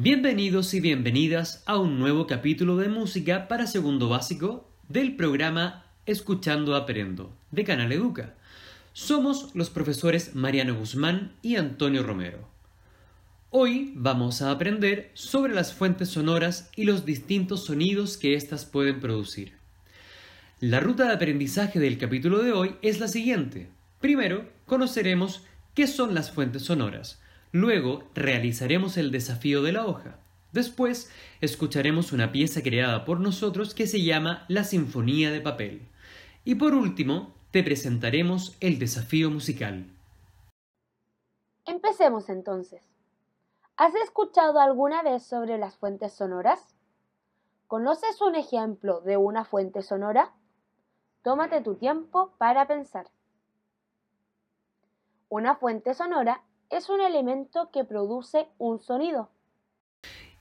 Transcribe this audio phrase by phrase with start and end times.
[0.00, 6.76] Bienvenidos y bienvenidas a un nuevo capítulo de música para segundo básico del programa Escuchando
[6.76, 8.36] Aprendo de Canal Educa.
[8.92, 12.48] Somos los profesores Mariano Guzmán y Antonio Romero.
[13.50, 19.00] Hoy vamos a aprender sobre las fuentes sonoras y los distintos sonidos que éstas pueden
[19.00, 19.54] producir.
[20.60, 23.68] La ruta de aprendizaje del capítulo de hoy es la siguiente.
[24.00, 25.42] Primero, conoceremos
[25.74, 27.18] qué son las fuentes sonoras.
[27.52, 30.18] Luego, realizaremos el desafío de la hoja.
[30.52, 31.10] Después,
[31.40, 35.88] escucharemos una pieza creada por nosotros que se llama La Sinfonía de Papel.
[36.44, 39.86] Y por último, te presentaremos el desafío musical.
[41.64, 42.82] Empecemos entonces.
[43.76, 46.74] ¿Has escuchado alguna vez sobre las fuentes sonoras?
[47.66, 50.32] ¿Conoces un ejemplo de una fuente sonora?
[51.22, 53.10] Tómate tu tiempo para pensar.
[55.28, 59.30] Una fuente sonora es un elemento que produce un sonido.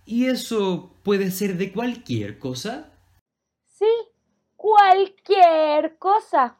[0.06, 2.94] ¿Y eso puede ser de cualquier cosa?
[3.68, 3.90] Sí,
[4.56, 6.58] cualquier cosa.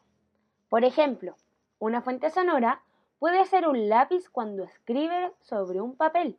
[0.68, 1.36] Por ejemplo,
[1.78, 2.82] una fuente sonora
[3.18, 6.38] puede ser un lápiz cuando escribe sobre un papel.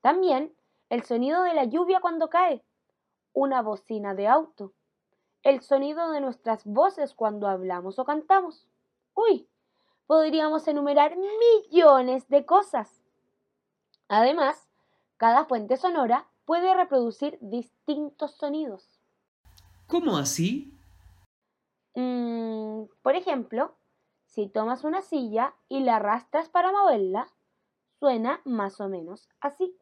[0.00, 0.52] También
[0.90, 2.62] el sonido de la lluvia cuando cae,
[3.32, 4.72] una bocina de auto,
[5.42, 8.66] el sonido de nuestras voces cuando hablamos o cantamos.
[9.14, 9.48] Uy,
[10.06, 13.02] podríamos enumerar millones de cosas.
[14.08, 14.68] Además,
[15.16, 19.00] cada fuente sonora puede reproducir distintos sonidos.
[19.86, 20.72] ¿Cómo así?
[21.94, 23.76] Mm, por ejemplo,
[24.26, 27.32] si tomas una silla y la arrastras para moverla,
[27.98, 29.76] suena más o menos así.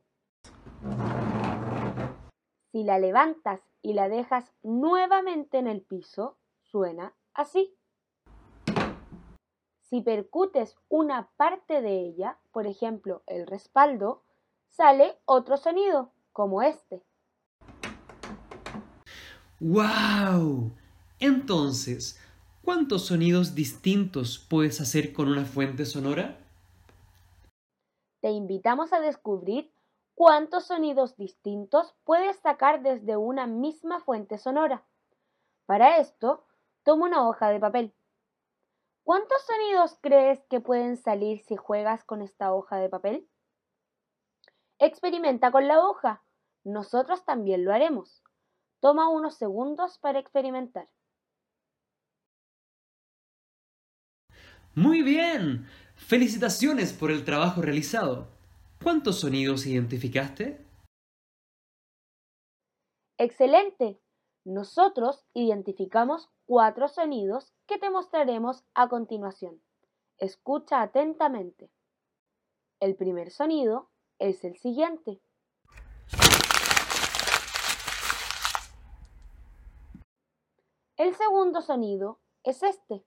[2.70, 7.76] Si la levantas y la dejas nuevamente en el piso, suena así.
[9.84, 14.22] Si percutes una parte de ella, por ejemplo el respaldo,
[14.70, 17.02] sale otro sonido, como este.
[19.60, 20.72] ¡Wow!
[21.20, 22.18] Entonces,
[22.62, 26.38] ¿cuántos sonidos distintos puedes hacer con una fuente sonora?
[28.20, 29.70] Te invitamos a descubrir
[30.14, 34.82] cuántos sonidos distintos puedes sacar desde una misma fuente sonora.
[35.66, 36.42] Para esto,
[36.84, 37.92] toma una hoja de papel.
[39.04, 43.28] ¿Cuántos sonidos crees que pueden salir si juegas con esta hoja de papel?
[44.78, 46.24] Experimenta con la hoja.
[46.64, 48.22] Nosotros también lo haremos.
[48.80, 50.88] Toma unos segundos para experimentar.
[54.74, 55.66] Muy bien.
[55.96, 58.28] Felicitaciones por el trabajo realizado.
[58.82, 60.64] ¿Cuántos sonidos identificaste?
[63.18, 64.00] Excelente.
[64.44, 69.62] Nosotros identificamos cuatro sonidos que te mostraremos a continuación.
[70.18, 71.70] Escucha atentamente.
[72.78, 73.88] El primer sonido
[74.18, 75.18] es el siguiente.
[80.98, 83.02] El segundo sonido es este.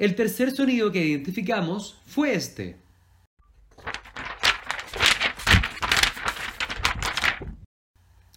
[0.00, 2.80] El tercer sonido que identificamos fue este.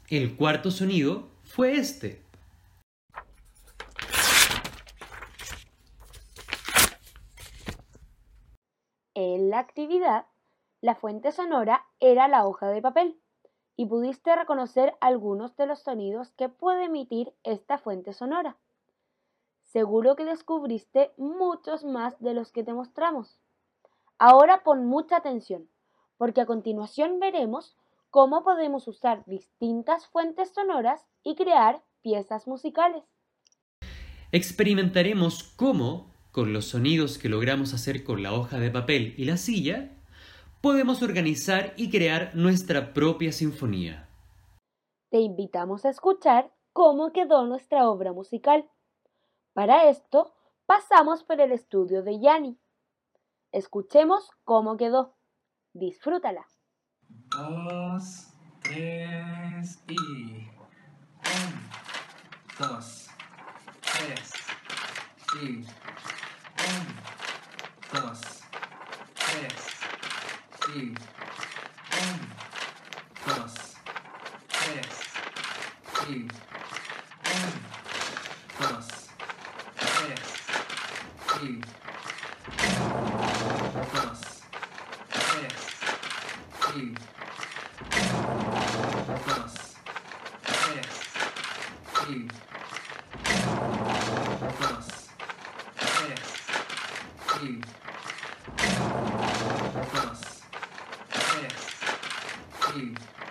[0.09, 2.21] El cuarto sonido fue este.
[9.13, 10.25] En la actividad,
[10.81, 13.21] la fuente sonora era la hoja de papel
[13.77, 18.57] y pudiste reconocer algunos de los sonidos que puede emitir esta fuente sonora.
[19.73, 23.39] Seguro que descubriste muchos más de los que te mostramos.
[24.19, 25.67] Ahora pon mucha atención,
[26.17, 27.75] porque a continuación veremos
[28.11, 33.03] cómo podemos usar distintas fuentes sonoras y crear piezas musicales.
[34.31, 39.37] Experimentaremos cómo, con los sonidos que logramos hacer con la hoja de papel y la
[39.37, 39.97] silla,
[40.61, 44.07] podemos organizar y crear nuestra propia sinfonía.
[45.09, 48.69] Te invitamos a escuchar cómo quedó nuestra obra musical.
[49.53, 50.33] Para esto,
[50.65, 52.59] pasamos por el estudio de Yanni.
[53.51, 55.15] Escuchemos cómo quedó.
[55.73, 56.47] Disfrútala.
[57.07, 58.33] Dos,
[58.63, 60.49] tres y.
[62.57, 63.09] Dos,
[63.81, 64.33] tres
[65.39, 65.65] y.
[67.93, 68.41] Dos,
[69.15, 69.69] tres
[70.75, 71.22] y.
[83.81, 84.19] Atrás.
[85.09, 85.47] Pé.
[86.75, 86.93] Meio.
[89.13, 89.53] Atrás.
[90.43, 90.81] Pé.
[92.07, 92.27] Meio.
[94.49, 94.87] Atrás.
[95.79, 96.15] Pé.
[97.39, 97.61] Meio.
[99.81, 100.19] Atrás.
[101.09, 101.47] Pé.
[102.75, 103.22] ih.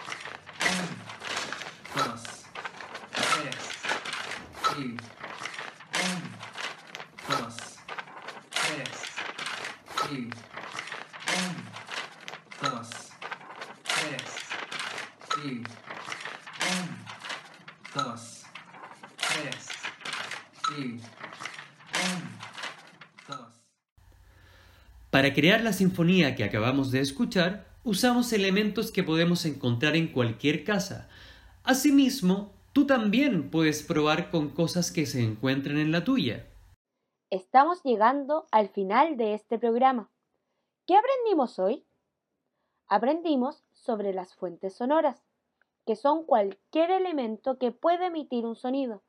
[10.12, 10.30] Y un,
[12.60, 12.88] dos,
[13.84, 14.22] tres
[15.42, 15.64] y un,
[17.94, 18.42] dos,
[19.16, 19.68] tres
[20.78, 21.00] y
[23.26, 23.46] dos.
[25.10, 30.64] Para crear la sinfonía que acabamos de escuchar, usamos elementos que podemos encontrar en cualquier
[30.64, 31.08] casa.
[31.64, 36.46] Asimismo, tú también puedes probar con cosas que se encuentren en la tuya.
[37.32, 40.10] Estamos llegando al final de este programa.
[40.86, 41.82] ¿Qué aprendimos hoy?
[42.88, 45.22] Aprendimos sobre las fuentes sonoras,
[45.86, 49.02] que son cualquier elemento que puede emitir un sonido.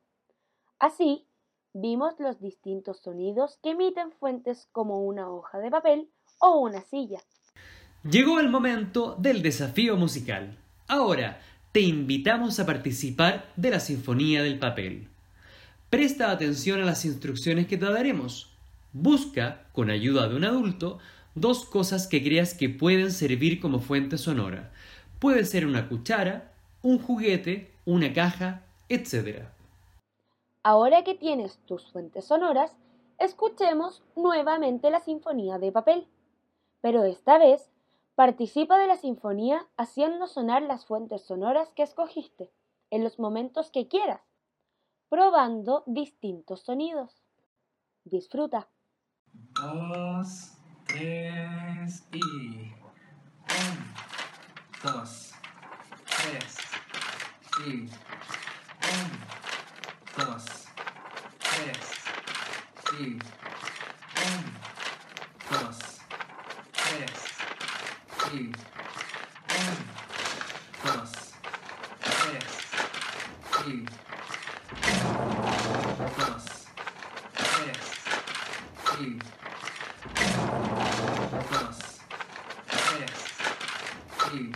[0.78, 1.26] Así,
[1.74, 6.08] vimos los distintos sonidos que emiten fuentes como una hoja de papel
[6.40, 7.20] o una silla.
[8.04, 10.56] Llegó el momento del desafío musical.
[10.88, 11.42] Ahora
[11.72, 15.13] te invitamos a participar de la Sinfonía del Papel.
[15.94, 18.50] Presta atención a las instrucciones que te daremos.
[18.92, 20.98] Busca, con ayuda de un adulto,
[21.36, 24.72] dos cosas que creas que pueden servir como fuente sonora.
[25.20, 26.52] Puede ser una cuchara,
[26.82, 29.44] un juguete, una caja, etc.
[30.64, 32.76] Ahora que tienes tus fuentes sonoras,
[33.20, 36.08] escuchemos nuevamente la Sinfonía de Papel.
[36.80, 37.70] Pero esta vez,
[38.16, 42.50] participa de la sinfonía haciendo sonar las fuentes sonoras que escogiste
[42.90, 44.33] en los momentos que quieras,
[45.14, 47.22] probando distintos sonidos.
[48.02, 48.68] Disfruta.
[49.54, 50.50] dos,
[50.88, 52.20] tres y
[53.46, 53.78] un,
[54.82, 55.32] dos,
[56.08, 56.58] tres
[57.64, 57.70] y
[58.90, 59.10] un,
[60.18, 60.44] dos,
[61.38, 61.78] tres
[62.98, 63.04] y
[64.18, 64.44] un,
[65.52, 65.78] dos,
[66.72, 67.14] tres
[68.32, 68.50] y
[69.54, 69.76] un,
[70.84, 71.12] dos,
[72.02, 72.46] tres
[73.64, 73.86] y un,
[76.16, 76.44] dos,
[77.32, 77.94] tres
[79.04, 79.18] y
[81.50, 81.76] dos,
[82.66, 83.12] tres
[84.32, 84.52] y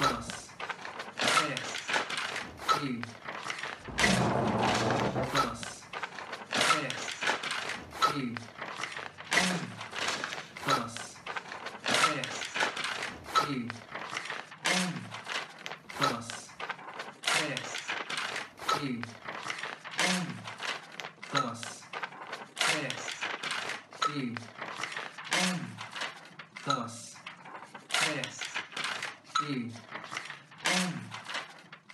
[0.00, 0.26] dos,
[1.16, 3.02] tres y
[5.32, 5.60] dos,
[6.50, 8.36] tres y un,
[10.66, 10.94] dos,
[11.86, 12.28] tres
[13.48, 13.66] y
[14.70, 14.88] un,
[16.00, 16.24] dos,
[17.22, 17.60] tres
[18.82, 19.04] y un,
[21.32, 21.60] dos,
[22.54, 22.94] tres
[24.16, 24.36] y un,
[26.66, 27.14] dos,
[27.88, 28.40] tres
[29.48, 29.72] y un,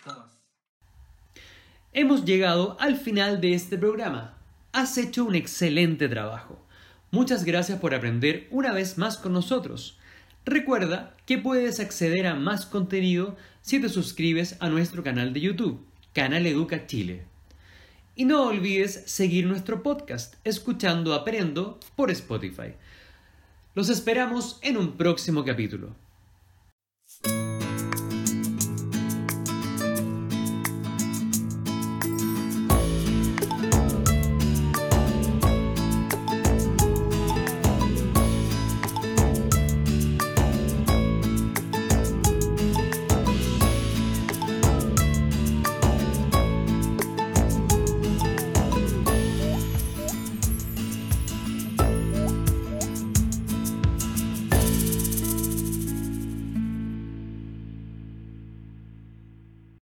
[0.04, 0.16] dos.
[1.92, 4.34] Hemos llegado al final de este programa.
[4.72, 6.64] Has hecho un excelente trabajo.
[7.10, 9.98] Muchas gracias por aprender una vez más con nosotros.
[10.44, 15.84] Recuerda que puedes acceder a más contenido si te suscribes a nuestro canal de YouTube,
[16.12, 17.24] Canal Educa Chile.
[18.18, 22.72] Y no olvides seguir nuestro podcast escuchando Aprendo por Spotify.
[23.74, 25.94] Los esperamos en un próximo capítulo.